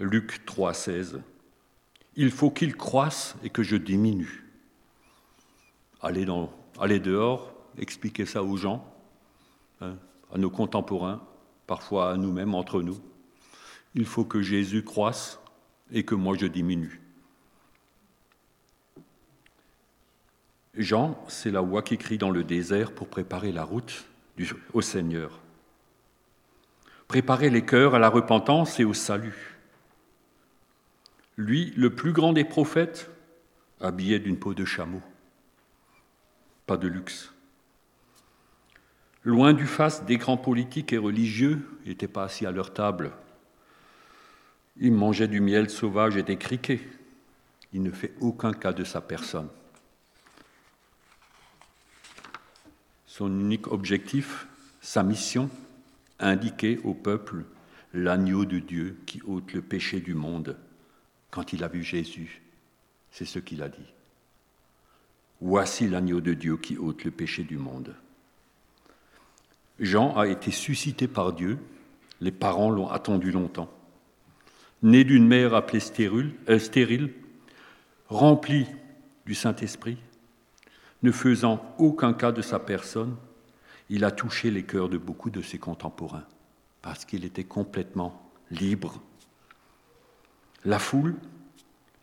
Luc 0.00 0.46
3, 0.46 0.72
16. 0.72 1.20
Il 2.16 2.30
faut 2.30 2.50
qu'il 2.50 2.74
croisse 2.74 3.36
et 3.44 3.50
que 3.50 3.62
je 3.62 3.76
diminue 3.76 4.46
aller 6.00 6.24
dehors, 7.00 7.52
expliquer 7.76 8.24
ça 8.24 8.42
aux 8.42 8.56
gens, 8.56 8.90
hein, 9.82 9.98
à 10.32 10.38
nos 10.38 10.50
contemporains, 10.50 11.22
parfois 11.66 12.12
à 12.12 12.16
nous-mêmes, 12.16 12.54
entre 12.54 12.82
nous. 12.82 12.98
Il 13.94 14.06
faut 14.06 14.24
que 14.24 14.42
Jésus 14.42 14.84
croisse 14.84 15.40
et 15.90 16.04
que 16.04 16.14
moi 16.14 16.36
je 16.36 16.46
diminue. 16.46 17.00
Jean, 20.74 21.20
c'est 21.28 21.50
la 21.50 21.60
voix 21.60 21.82
qui 21.82 21.98
crie 21.98 22.18
dans 22.18 22.30
le 22.30 22.44
désert 22.44 22.92
pour 22.92 23.08
préparer 23.08 23.52
la 23.52 23.64
route 23.64 24.04
au 24.72 24.80
Seigneur. 24.80 25.40
préparer 27.08 27.48
les 27.48 27.64
cœurs 27.64 27.94
à 27.94 27.98
la 27.98 28.10
repentance 28.10 28.78
et 28.78 28.84
au 28.84 28.92
salut. 28.92 29.56
Lui, 31.38 31.72
le 31.74 31.94
plus 31.94 32.12
grand 32.12 32.34
des 32.34 32.44
prophètes, 32.44 33.10
habillé 33.80 34.18
d'une 34.18 34.38
peau 34.38 34.52
de 34.52 34.66
chameau. 34.66 35.00
Pas 36.66 36.76
de 36.76 36.86
luxe. 36.86 37.32
Loin 39.28 39.52
du 39.52 39.66
face 39.66 40.06
des 40.06 40.16
grands 40.16 40.38
politiques 40.38 40.94
et 40.94 40.96
religieux, 40.96 41.60
ils 41.84 41.90
n'étaient 41.90 42.08
pas 42.08 42.24
assis 42.24 42.46
à 42.46 42.50
leur 42.50 42.72
table. 42.72 43.12
Ils 44.80 44.90
mangeaient 44.90 45.28
du 45.28 45.42
miel 45.42 45.68
sauvage 45.68 46.16
et 46.16 46.22
des 46.22 46.38
criquets. 46.38 46.80
Il 47.74 47.82
ne 47.82 47.90
fait 47.90 48.14
aucun 48.22 48.54
cas 48.54 48.72
de 48.72 48.84
sa 48.84 49.02
personne. 49.02 49.50
Son 53.06 53.28
unique 53.28 53.66
objectif, 53.66 54.46
sa 54.80 55.02
mission, 55.02 55.50
indiquer 56.18 56.80
au 56.82 56.94
peuple 56.94 57.44
l'agneau 57.92 58.46
de 58.46 58.60
Dieu 58.60 58.96
qui 59.04 59.20
ôte 59.26 59.52
le 59.52 59.60
péché 59.60 60.00
du 60.00 60.14
monde. 60.14 60.56
Quand 61.30 61.52
il 61.52 61.62
a 61.64 61.68
vu 61.68 61.82
Jésus, 61.82 62.40
c'est 63.10 63.26
ce 63.26 63.40
qu'il 63.40 63.62
a 63.62 63.68
dit. 63.68 63.92
Voici 65.42 65.86
l'agneau 65.86 66.22
de 66.22 66.32
Dieu 66.32 66.56
qui 66.56 66.78
ôte 66.78 67.04
le 67.04 67.10
péché 67.10 67.44
du 67.44 67.58
monde. 67.58 67.94
Jean 69.80 70.16
a 70.16 70.26
été 70.26 70.50
suscité 70.50 71.06
par 71.06 71.32
Dieu, 71.32 71.58
les 72.20 72.32
parents 72.32 72.70
l'ont 72.70 72.88
attendu 72.88 73.30
longtemps. 73.30 73.72
Né 74.82 75.04
d'une 75.04 75.26
mère 75.26 75.54
appelée 75.54 75.80
stérile, 75.80 76.34
euh, 76.48 77.08
rempli 78.08 78.66
du 79.26 79.34
Saint-Esprit, 79.34 79.98
ne 81.02 81.12
faisant 81.12 81.74
aucun 81.78 82.12
cas 82.12 82.32
de 82.32 82.42
sa 82.42 82.58
personne, 82.58 83.16
il 83.88 84.04
a 84.04 84.10
touché 84.10 84.50
les 84.50 84.64
cœurs 84.64 84.88
de 84.88 84.98
beaucoup 84.98 85.30
de 85.30 85.42
ses 85.42 85.58
contemporains, 85.58 86.26
parce 86.82 87.04
qu'il 87.04 87.24
était 87.24 87.44
complètement 87.44 88.30
libre. 88.50 89.00
La 90.64 90.78
foule, 90.78 91.14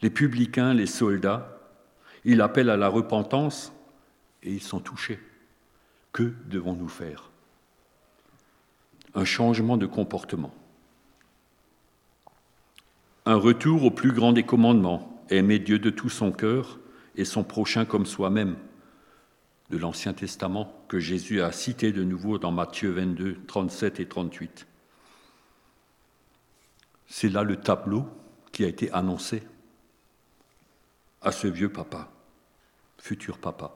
les 0.01 0.09
publicains, 0.09 0.73
les 0.73 0.85
soldats, 0.85 1.59
il 2.23 2.41
appelle 2.41 2.69
à 2.69 2.77
la 2.77 2.87
repentance 2.87 3.73
et 4.43 4.51
ils 4.51 4.63
sont 4.63 4.79
touchés. 4.79 5.19
Que 6.11 6.33
devons-nous 6.47 6.87
faire? 6.87 7.31
Un 9.15 9.25
changement 9.25 9.77
de 9.77 9.85
comportement. 9.85 10.53
Un 13.25 13.35
retour 13.35 13.83
au 13.83 13.91
plus 13.91 14.11
grand 14.11 14.33
des 14.33 14.43
commandements, 14.43 15.25
aimer 15.29 15.57
Dieu 15.57 15.79
de 15.79 15.89
tout 15.89 16.09
son 16.09 16.31
cœur 16.31 16.79
et 17.15 17.25
son 17.25 17.43
prochain 17.43 17.85
comme 17.85 18.05
soi-même, 18.05 18.55
de 19.69 19.77
l'Ancien 19.77 20.13
Testament 20.13 20.71
que 20.87 20.99
Jésus 20.99 21.41
a 21.41 21.51
cité 21.51 21.91
de 21.91 22.03
nouveau 22.03 22.37
dans 22.37 22.51
Matthieu 22.51 22.91
22, 22.91 23.39
37 23.47 23.99
et 23.99 24.07
38. 24.07 24.67
C'est 27.07 27.29
là 27.29 27.43
le 27.43 27.55
tableau 27.55 28.05
qui 28.51 28.63
a 28.63 28.67
été 28.67 28.91
annoncé 28.91 29.43
à 31.21 31.31
ce 31.31 31.47
vieux 31.47 31.71
papa, 31.71 32.11
futur 32.99 33.39
papa. 33.39 33.75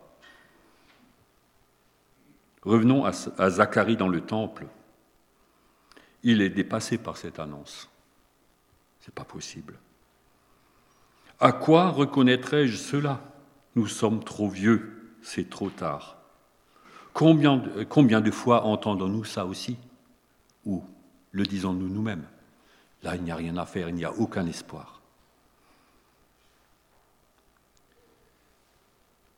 Revenons 2.62 3.06
à, 3.06 3.50
Zacharie 3.50 3.98
dans 3.98 4.08
le 4.08 4.22
temple. 4.22 4.68
Il 6.24 6.42
est 6.42 6.50
dépassé 6.50 6.98
par 6.98 7.18
cette 7.18 7.40
annonce. 7.40 7.90
C'est 9.00 9.14
pas 9.14 9.24
possible. 9.24 9.80
À 11.40 11.52
quoi 11.52 11.90
reconnaîtrais-je 11.90 12.76
cela? 12.76 13.22
Nous 13.76 13.88
sommes 13.88 14.24
trop 14.24 14.50
vieux 14.50 15.00
c'est 15.22 15.50
trop 15.50 15.70
tard. 15.70 16.18
Combien 17.14 17.58
de, 17.58 17.84
combien 17.84 18.22
de 18.22 18.32
fois 18.32 18.64
entendons-nous 18.64 19.26
ça 19.26 19.46
aussi? 19.46 19.78
Ou 20.66 20.84
le 21.32 21.46
disons-nous 21.46 21.90
nous-mêmes? 21.90 22.28
Là, 23.04 23.16
il 23.16 23.24
n'y 23.24 23.32
a 23.32 23.36
rien 23.36 23.58
à 23.58 23.66
faire, 23.66 23.90
il 23.90 23.96
n'y 23.96 24.06
a 24.06 24.14
aucun 24.14 24.46
espoir. 24.46 25.02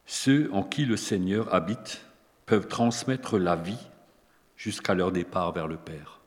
Ceux 0.06 0.52
en 0.54 0.64
qui 0.64 0.86
le 0.86 0.98
Seigneur 0.98 1.54
habite 1.54 2.06
peuvent 2.46 2.68
transmettre 2.68 3.38
la 3.38 3.56
vie 3.56 3.88
jusqu'à 4.58 4.94
leur 4.94 5.12
départ 5.12 5.52
vers 5.54 5.68
le 5.68 5.78
Père. 5.78 6.21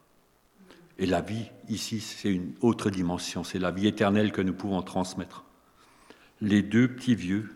Et 0.99 1.07
la 1.07 1.21
vie, 1.21 1.51
ici, 1.69 2.01
c'est 2.01 2.33
une 2.33 2.55
autre 2.61 2.91
dimension, 2.91 3.43
c'est 3.43 3.59
la 3.59 3.71
vie 3.71 3.87
éternelle 3.87 4.33
que 4.33 4.43
nous 4.43 4.55
pouvons 4.55 4.83
transmettre. 4.83 5.45
Les 6.41 6.63
deux 6.63 6.89
petits 6.89 7.15
vieux 7.15 7.49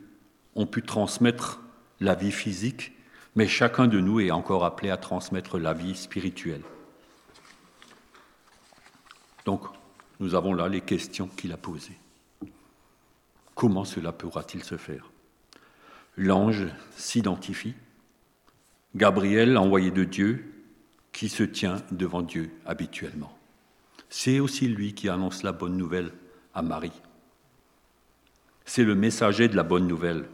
ont 0.55 0.67
pu 0.67 0.83
transmettre 0.83 1.61
la 2.01 2.15
vie 2.15 2.33
physique, 2.33 2.93
mais 3.37 3.47
chacun 3.47 3.87
de 3.87 4.01
nous 4.01 4.21
est 4.21 4.33
encore 4.33 4.65
appelé 4.65 4.91
à 4.91 4.97
transmettre 4.97 5.59
la 5.59 5.73
vie 5.73 5.95
spirituelle. 5.95 6.63
Donc, 9.45 9.63
nous 10.21 10.35
avons 10.35 10.53
là 10.53 10.69
les 10.69 10.81
questions 10.81 11.29
qu'il 11.29 11.53
a 11.53 11.57
posées. 11.57 11.99
Comment 13.55 13.85
cela 13.85 14.13
pourra-t-il 14.13 14.65
se 14.65 14.77
faire? 14.77 15.11
L'ange 16.17 16.67
s'identifie. 16.97 17.75
Gabriel, 18.97 19.57
envoyé 19.57 19.91
de 19.93 20.03
Dieu, 20.03 20.58
qui 21.13 21.29
se 21.29 21.43
tient 21.43 21.83
devant 21.91 22.23
Dieu 22.23 22.51
habituellement. 22.67 23.37
C'est 24.09 24.41
aussi 24.41 24.69
lui 24.69 24.95
qui 24.95 25.09
annonce 25.09 25.43
la 25.43 25.53
bonne 25.53 25.77
nouvelle 25.77 26.13
à 26.55 26.63
Marie. 26.63 26.93
C'est 28.65 28.85
le 28.85 28.95
messager 28.95 29.49
de 29.49 29.57
la 29.57 29.63
bonne 29.63 29.87
nouvelle. 29.87 30.29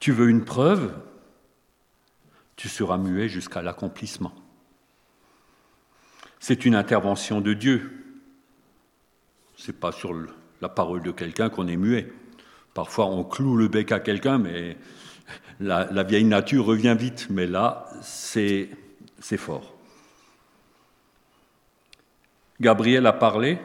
Tu 0.00 0.12
veux 0.12 0.28
une 0.28 0.44
preuve? 0.44 0.92
Tu 2.56 2.68
seras 2.68 2.98
muet 2.98 3.28
jusqu'à 3.28 3.62
l'accomplissement. 3.62 4.34
C'est 6.40 6.64
une 6.64 6.74
intervention 6.74 7.40
de 7.40 7.52
Dieu. 7.52 8.04
Ce 9.54 9.70
n'est 9.70 9.78
pas 9.78 9.92
sur 9.92 10.12
la 10.60 10.68
parole 10.68 11.02
de 11.02 11.12
quelqu'un 11.12 11.50
qu'on 11.50 11.68
est 11.68 11.76
muet. 11.76 12.12
Parfois, 12.74 13.06
on 13.06 13.22
cloue 13.22 13.56
le 13.56 13.68
bec 13.68 13.92
à 13.92 14.00
quelqu'un, 14.00 14.38
mais 14.38 14.76
la, 15.60 16.02
vieille 16.02 16.24
nature 16.24 16.64
revient 16.64 16.96
vite. 16.98 17.28
Mais 17.30 17.46
là, 17.46 17.88
c'est 18.00 18.70
fort. 19.36 19.74
Gabriel 22.60 23.06
a 23.06 23.12
parlé. 23.12 23.58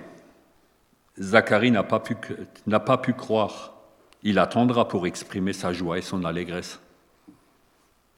Zacharie 1.20 1.72
n'a 1.72 1.84
pas, 1.84 2.00
pas 2.00 2.98
pu 2.98 3.14
croire 3.14 3.78
il 4.24 4.40
attendra 4.40 4.88
pour 4.88 5.08
exprimer 5.08 5.54
sa 5.54 5.74
joie 5.74 5.98
et 5.98 6.02
son 6.02 6.26
allégresse. 6.26 6.80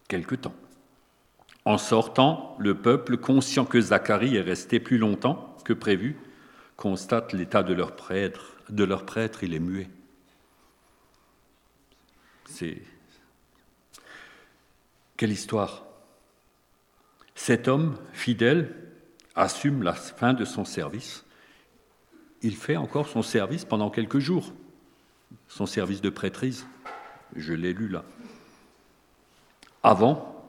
Quelque 0.07 0.35
temps. 0.35 0.55
En 1.65 1.77
sortant, 1.77 2.55
le 2.57 2.75
peuple, 2.75 3.17
conscient 3.17 3.65
que 3.65 3.79
Zacharie 3.79 4.35
est 4.35 4.41
resté 4.41 4.79
plus 4.79 4.97
longtemps 4.97 5.55
que 5.65 5.73
prévu, 5.73 6.17
constate 6.77 7.33
l'état 7.33 7.63
de 7.63 7.73
leur 7.73 7.95
prêtre. 7.95 8.55
De 8.69 8.83
leur 8.83 9.05
prêtre, 9.05 9.43
il 9.43 9.53
est 9.53 9.59
muet. 9.59 9.89
C'est 12.45 12.81
quelle 15.17 15.31
histoire 15.31 15.85
Cet 17.49 17.67
homme 17.67 17.97
fidèle 18.13 18.75
assume 19.33 19.81
la 19.81 19.93
fin 19.93 20.33
de 20.33 20.45
son 20.45 20.65
service. 20.65 21.25
Il 22.43 22.55
fait 22.55 22.77
encore 22.77 23.07
son 23.07 23.23
service 23.23 23.65
pendant 23.65 23.89
quelques 23.89 24.19
jours 24.19 24.53
son 25.47 25.65
service 25.65 25.99
de 26.01 26.11
prêtrise. 26.11 26.67
Je 27.35 27.53
l'ai 27.53 27.73
lu 27.73 27.87
là. 27.87 28.03
Avant 29.81 30.47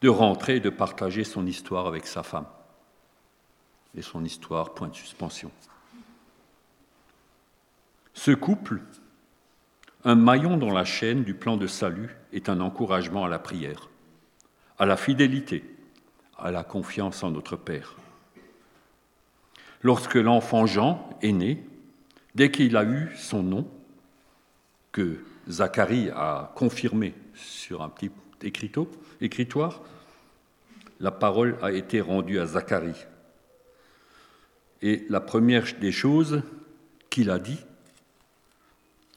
de 0.00 0.08
rentrer 0.08 0.56
et 0.56 0.60
de 0.60 0.70
partager 0.70 1.24
son 1.24 1.44
histoire 1.44 1.86
avec 1.86 2.06
sa 2.06 2.22
femme. 2.22 2.46
Et 3.98 4.00
son 4.00 4.24
histoire, 4.24 4.72
point 4.72 4.88
de 4.88 4.94
suspension. 4.94 5.50
Ce 8.14 8.30
couple, 8.30 8.80
un 10.04 10.14
maillon 10.14 10.56
dans 10.56 10.72
la 10.72 10.86
chaîne 10.86 11.22
du 11.22 11.34
plan 11.34 11.58
de 11.58 11.66
salut, 11.66 12.16
est 12.32 12.48
un 12.48 12.62
encouragement 12.62 13.26
à 13.26 13.28
la 13.28 13.38
prière, 13.38 13.90
à 14.78 14.86
la 14.86 14.96
fidélité, 14.96 15.64
à 16.38 16.50
la 16.50 16.64
confiance 16.64 17.22
en 17.22 17.30
notre 17.30 17.56
Père. 17.56 17.96
Lorsque 19.82 20.14
l'enfant 20.14 20.66
Jean 20.66 21.08
est 21.22 21.32
né, 21.32 21.64
Dès 22.38 22.52
qu'il 22.52 22.76
a 22.76 22.84
eu 22.84 23.10
son 23.16 23.42
nom, 23.42 23.68
que 24.92 25.24
Zacharie 25.48 26.08
a 26.10 26.52
confirmé 26.54 27.12
sur 27.34 27.82
un 27.82 27.88
petit 27.88 28.12
écriteau, 28.42 28.88
écritoire, 29.20 29.82
la 31.00 31.10
parole 31.10 31.58
a 31.62 31.72
été 31.72 32.00
rendue 32.00 32.38
à 32.38 32.46
Zacharie. 32.46 33.06
Et 34.82 35.04
la 35.08 35.20
première 35.20 35.64
des 35.80 35.90
choses 35.90 36.42
qu'il 37.10 37.30
a 37.30 37.40
dit, 37.40 37.58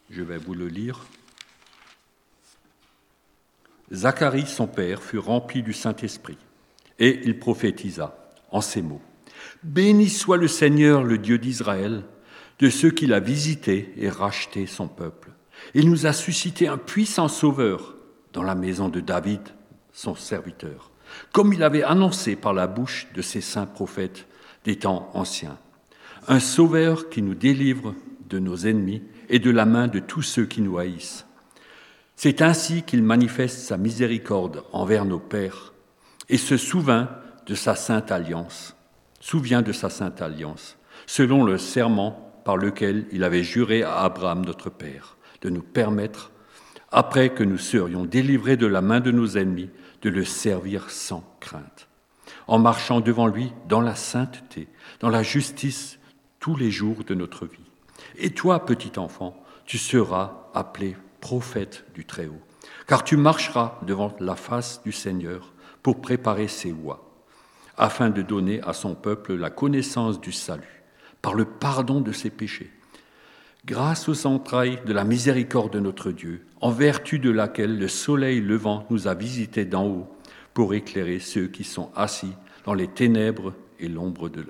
je 0.09 0.23
vais 0.23 0.37
vous 0.37 0.55
le 0.55 0.67
lire, 0.67 1.05
Zacharie, 3.93 4.47
son 4.47 4.67
père, 4.67 5.01
fut 5.01 5.17
rempli 5.17 5.63
du 5.63 5.73
Saint-Esprit, 5.73 6.37
et 6.99 7.21
il 7.23 7.37
prophétisa 7.39 8.15
en 8.51 8.61
ces 8.61 8.81
mots. 8.81 9.01
Béni 9.63 10.09
soit 10.09 10.37
le 10.37 10.47
Seigneur, 10.47 11.03
le 11.03 11.17
Dieu 11.17 11.37
d'Israël, 11.37 12.03
de 12.59 12.69
ceux 12.69 12.91
qu'il 12.91 13.13
a 13.13 13.19
visités 13.19 13.93
et 13.97 14.09
racheté 14.09 14.65
son 14.67 14.87
peuple. 14.87 15.31
Il 15.73 15.89
nous 15.89 16.05
a 16.05 16.13
suscité 16.13 16.67
un 16.67 16.77
puissant 16.77 17.27
sauveur 17.27 17.95
dans 18.33 18.43
la 18.43 18.55
maison 18.55 18.87
de 18.87 18.99
David, 18.99 19.41
son 19.91 20.15
serviteur, 20.15 20.91
comme 21.33 21.53
il 21.53 21.63
avait 21.63 21.83
annoncé 21.83 22.35
par 22.35 22.53
la 22.53 22.67
bouche 22.67 23.07
de 23.13 23.21
ses 23.21 23.41
saints 23.41 23.65
prophètes 23.65 24.25
des 24.63 24.77
temps 24.77 25.09
anciens. 25.13 25.57
Un 26.27 26.39
sauveur 26.39 27.09
qui 27.09 27.21
nous 27.21 27.35
délivre 27.35 27.95
de 28.29 28.39
nos 28.39 28.55
ennemis 28.55 29.01
et 29.29 29.39
de 29.39 29.51
la 29.51 29.65
main 29.65 29.87
de 29.87 29.99
tous 29.99 30.21
ceux 30.21 30.45
qui 30.45 30.61
nous 30.61 30.77
haïssent. 30.77 31.25
C'est 32.23 32.43
ainsi 32.43 32.83
qu'il 32.83 33.01
manifeste 33.01 33.61
sa 33.61 33.77
miséricorde 33.77 34.63
envers 34.73 35.05
nos 35.05 35.17
pères 35.17 35.73
et 36.29 36.37
se 36.37 36.55
souvient 36.55 37.09
de 37.47 37.55
sa 37.55 37.73
sainte 37.73 38.11
alliance, 38.11 38.75
souvient 39.19 39.63
de 39.63 39.71
sa 39.71 39.89
sainte 39.89 40.21
alliance, 40.21 40.77
selon 41.07 41.43
le 41.43 41.57
serment 41.57 42.31
par 42.45 42.57
lequel 42.57 43.07
il 43.11 43.23
avait 43.23 43.41
juré 43.41 43.81
à 43.81 44.01
Abraham 44.01 44.45
notre 44.45 44.69
Père, 44.69 45.17
de 45.41 45.49
nous 45.49 45.63
permettre, 45.63 46.29
après 46.91 47.33
que 47.33 47.43
nous 47.43 47.57
serions 47.57 48.05
délivrés 48.05 48.55
de 48.55 48.67
la 48.67 48.81
main 48.81 48.99
de 48.99 49.09
nos 49.09 49.29
ennemis, 49.29 49.71
de 50.03 50.11
le 50.11 50.23
servir 50.23 50.91
sans 50.91 51.23
crainte, 51.39 51.87
en 52.45 52.59
marchant 52.59 53.01
devant 53.01 53.25
lui 53.25 53.51
dans 53.67 53.81
la 53.81 53.95
sainteté, 53.95 54.67
dans 54.99 55.09
la 55.09 55.23
justice, 55.23 55.97
tous 56.39 56.55
les 56.55 56.69
jours 56.69 57.03
de 57.03 57.15
notre 57.15 57.47
vie. 57.47 57.71
Et 58.19 58.29
toi, 58.29 58.63
petit 58.63 58.99
enfant, 58.99 59.43
tu 59.65 59.79
seras 59.79 60.51
appelé 60.53 60.95
prophète 61.21 61.85
du 61.93 62.03
Très-Haut, 62.03 62.41
car 62.87 63.03
tu 63.03 63.15
marcheras 63.15 63.79
devant 63.83 64.13
la 64.19 64.35
face 64.35 64.81
du 64.83 64.91
Seigneur 64.91 65.53
pour 65.81 66.01
préparer 66.01 66.47
ses 66.47 66.71
voies, 66.71 67.09
afin 67.77 68.09
de 68.09 68.21
donner 68.21 68.61
à 68.63 68.73
son 68.73 68.95
peuple 68.95 69.35
la 69.35 69.49
connaissance 69.49 70.19
du 70.19 70.31
salut, 70.31 70.83
par 71.21 71.35
le 71.35 71.45
pardon 71.45 72.01
de 72.01 72.11
ses 72.11 72.29
péchés, 72.29 72.71
grâce 73.65 74.09
aux 74.09 74.25
entrailles 74.27 74.81
de 74.85 74.93
la 74.93 75.03
miséricorde 75.03 75.73
de 75.73 75.79
notre 75.79 76.11
Dieu, 76.11 76.45
en 76.59 76.71
vertu 76.71 77.19
de 77.19 77.29
laquelle 77.29 77.77
le 77.77 77.87
soleil 77.87 78.41
levant 78.41 78.85
nous 78.89 79.07
a 79.07 79.13
visités 79.13 79.65
d'en 79.65 79.87
haut 79.87 80.07
pour 80.53 80.73
éclairer 80.73 81.19
ceux 81.19 81.47
qui 81.47 81.63
sont 81.63 81.91
assis 81.95 82.33
dans 82.65 82.73
les 82.73 82.87
ténèbres 82.87 83.53
et, 83.79 83.89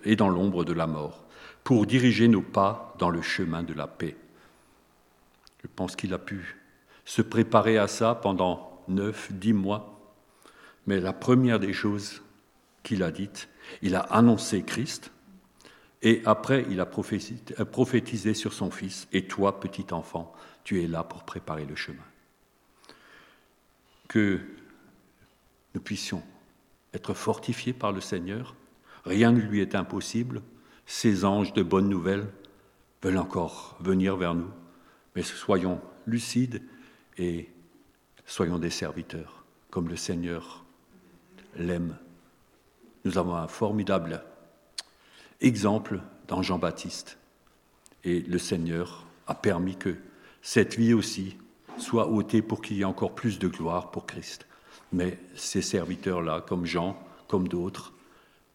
et 0.05 0.15
dans 0.15 0.29
l'ombre 0.29 0.63
de 0.63 0.73
la 0.73 0.87
mort, 0.87 1.25
pour 1.63 1.85
diriger 1.85 2.27
nos 2.27 2.41
pas 2.41 2.95
dans 2.97 3.09
le 3.09 3.21
chemin 3.21 3.63
de 3.63 3.73
la 3.73 3.87
paix. 3.87 4.15
Je 5.63 5.67
pense 5.75 5.95
qu'il 5.95 6.13
a 6.13 6.17
pu 6.17 6.60
se 7.11 7.21
préparer 7.21 7.77
à 7.77 7.89
ça 7.89 8.15
pendant 8.15 8.85
neuf, 8.87 9.33
dix 9.33 9.51
mois, 9.51 10.15
mais 10.87 11.01
la 11.01 11.11
première 11.11 11.59
des 11.59 11.73
choses 11.73 12.21
qu'il 12.83 13.03
a 13.03 13.11
dites, 13.11 13.49
il 13.81 13.95
a 13.95 13.99
annoncé 13.99 14.63
Christ, 14.63 15.11
et 16.01 16.21
après, 16.23 16.65
il 16.69 16.79
a 16.79 16.85
prophétisé 16.85 18.33
sur 18.33 18.53
son 18.53 18.71
fils, 18.71 19.09
et 19.11 19.27
toi, 19.27 19.59
petit 19.59 19.87
enfant, 19.91 20.33
tu 20.63 20.81
es 20.81 20.87
là 20.87 21.03
pour 21.03 21.23
préparer 21.23 21.65
le 21.65 21.75
chemin. 21.75 22.05
Que 24.07 24.39
nous 25.75 25.81
puissions 25.81 26.23
être 26.93 27.13
fortifiés 27.13 27.73
par 27.73 27.91
le 27.91 27.99
Seigneur, 27.99 28.55
rien 29.03 29.33
ne 29.33 29.41
lui 29.41 29.59
est 29.59 29.75
impossible, 29.75 30.41
ces 30.85 31.25
anges 31.25 31.51
de 31.51 31.61
bonnes 31.61 31.89
nouvelles 31.89 32.29
veulent 33.03 33.17
encore 33.17 33.75
venir 33.81 34.15
vers 34.15 34.33
nous, 34.33 34.51
mais 35.13 35.23
soyons 35.23 35.81
lucides 36.07 36.63
et 37.17 37.49
soyons 38.25 38.59
des 38.59 38.69
serviteurs, 38.69 39.43
comme 39.69 39.89
le 39.89 39.95
Seigneur 39.95 40.63
l'aime. 41.57 41.97
Nous 43.05 43.17
avons 43.17 43.35
un 43.35 43.47
formidable 43.47 44.23
exemple 45.41 45.99
dans 46.27 46.41
Jean-Baptiste. 46.41 47.17
Et 48.03 48.21
le 48.21 48.37
Seigneur 48.37 49.05
a 49.27 49.35
permis 49.35 49.75
que 49.75 49.95
cette 50.41 50.75
vie 50.75 50.93
aussi 50.93 51.37
soit 51.77 52.07
ôtée 52.07 52.41
pour 52.41 52.61
qu'il 52.61 52.77
y 52.77 52.81
ait 52.81 52.85
encore 52.85 53.15
plus 53.15 53.39
de 53.39 53.47
gloire 53.47 53.91
pour 53.91 54.05
Christ. 54.05 54.45
Mais 54.91 55.17
ces 55.35 55.61
serviteurs-là, 55.61 56.41
comme 56.41 56.65
Jean, 56.65 56.97
comme 57.27 57.47
d'autres, 57.47 57.93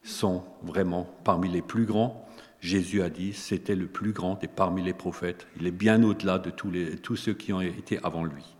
sont 0.02 0.44
vraiment 0.62 1.08
parmi 1.24 1.48
les 1.48 1.62
plus 1.62 1.86
grands. 1.86 2.25
Jésus 2.60 3.02
a 3.02 3.10
dit, 3.10 3.32
c'était 3.32 3.76
le 3.76 3.86
plus 3.86 4.12
grand 4.12 4.42
et 4.42 4.48
parmi 4.48 4.82
les 4.82 4.94
prophètes. 4.94 5.46
Il 5.58 5.66
est 5.66 5.72
bien 5.72 6.02
au-delà 6.02 6.38
de 6.38 6.50
tous, 6.50 7.16
ceux 7.16 7.34
qui 7.34 7.52
ont 7.52 7.60
été 7.60 7.98
avant 8.02 8.24
lui. 8.24 8.56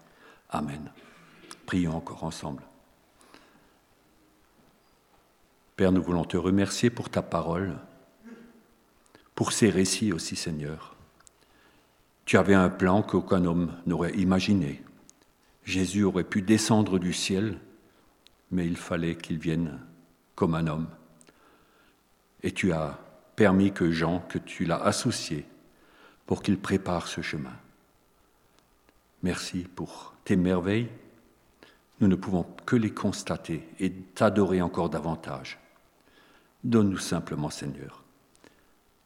Amen. 0.50 0.90
Prions 1.64 1.96
encore 1.96 2.24
ensemble. 2.24 2.62
Père, 5.76 5.92
nous 5.92 6.02
voulons 6.02 6.24
te 6.24 6.36
remercier 6.36 6.90
pour 6.90 7.10
ta 7.10 7.22
parole 7.22 7.76
pour 9.36 9.52
ces 9.52 9.68
récits 9.68 10.12
aussi, 10.12 10.34
Seigneur. 10.34 10.96
Tu 12.24 12.38
avais 12.38 12.54
un 12.54 12.70
plan 12.70 13.02
qu'aucun 13.02 13.44
homme 13.44 13.72
n'aurait 13.84 14.14
imaginé. 14.14 14.82
Jésus 15.62 16.04
aurait 16.04 16.24
pu 16.24 16.42
descendre 16.42 16.98
du 16.98 17.12
ciel, 17.12 17.58
mais 18.50 18.66
il 18.66 18.78
fallait 18.78 19.16
qu'il 19.16 19.38
vienne 19.38 19.78
comme 20.34 20.54
un 20.54 20.66
homme. 20.66 20.88
Et 22.42 22.50
tu 22.50 22.72
as 22.72 22.98
permis 23.36 23.72
que 23.72 23.90
Jean, 23.90 24.20
que 24.20 24.38
tu 24.38 24.64
l'as 24.64 24.82
associé, 24.82 25.46
pour 26.26 26.42
qu'il 26.42 26.58
prépare 26.58 27.06
ce 27.06 27.20
chemin. 27.20 27.54
Merci 29.22 29.66
pour 29.74 30.14
tes 30.24 30.36
merveilles. 30.36 30.88
Nous 32.00 32.08
ne 32.08 32.16
pouvons 32.16 32.46
que 32.64 32.76
les 32.76 32.90
constater 32.92 33.66
et 33.78 33.92
t'adorer 33.92 34.60
encore 34.60 34.90
davantage. 34.90 35.58
Donne-nous 36.64 36.98
simplement, 36.98 37.50
Seigneur, 37.50 38.02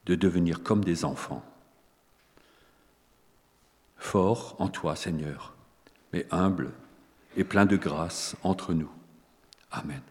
de 0.07 0.15
devenir 0.15 0.63
comme 0.63 0.85
des 0.85 1.05
enfants. 1.05 1.45
Fort 3.99 4.57
en 4.59 4.69
toi, 4.69 4.97
Seigneur, 4.97 5.55
mais 6.13 6.27
humble 6.31 6.73
et 7.37 7.45
plein 7.45 7.67
de 7.67 7.77
grâce 7.77 8.35
entre 8.43 8.73
nous. 8.73 8.91
Amen. 9.71 10.03